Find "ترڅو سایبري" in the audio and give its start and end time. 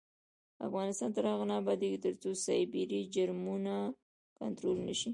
2.05-3.01